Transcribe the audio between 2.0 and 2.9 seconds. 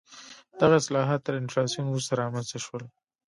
رامنځته شول.